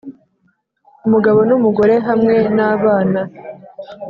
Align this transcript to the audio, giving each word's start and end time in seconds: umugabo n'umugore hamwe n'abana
umugabo 1.05 1.39
n'umugore 1.49 1.95
hamwe 2.07 2.35
n'abana 2.55 3.21